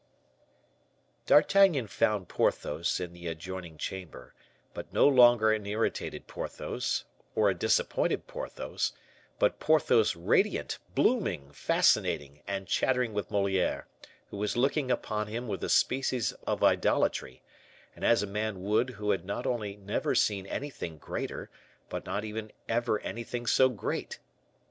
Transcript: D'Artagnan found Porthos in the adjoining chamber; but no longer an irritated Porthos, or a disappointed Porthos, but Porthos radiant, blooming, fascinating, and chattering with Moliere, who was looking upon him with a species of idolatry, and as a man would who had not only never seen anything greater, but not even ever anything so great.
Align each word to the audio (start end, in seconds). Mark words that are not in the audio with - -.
D'Artagnan 1.27 1.85
found 1.85 2.27
Porthos 2.27 2.99
in 2.99 3.13
the 3.13 3.27
adjoining 3.27 3.77
chamber; 3.77 4.33
but 4.73 4.91
no 4.91 5.07
longer 5.07 5.51
an 5.51 5.67
irritated 5.67 6.25
Porthos, 6.25 7.05
or 7.35 7.51
a 7.51 7.53
disappointed 7.53 8.25
Porthos, 8.25 8.93
but 9.37 9.59
Porthos 9.59 10.15
radiant, 10.15 10.79
blooming, 10.95 11.51
fascinating, 11.51 12.41
and 12.47 12.65
chattering 12.67 13.13
with 13.13 13.29
Moliere, 13.29 13.85
who 14.31 14.37
was 14.37 14.57
looking 14.57 14.89
upon 14.89 15.27
him 15.27 15.47
with 15.47 15.63
a 15.63 15.69
species 15.69 16.31
of 16.47 16.63
idolatry, 16.63 17.43
and 17.95 18.03
as 18.03 18.23
a 18.23 18.25
man 18.25 18.63
would 18.63 18.89
who 18.89 19.11
had 19.11 19.23
not 19.23 19.45
only 19.45 19.75
never 19.75 20.15
seen 20.15 20.47
anything 20.47 20.97
greater, 20.97 21.51
but 21.89 22.05
not 22.07 22.23
even 22.25 22.51
ever 22.67 22.99
anything 23.01 23.45
so 23.45 23.69
great. 23.69 24.17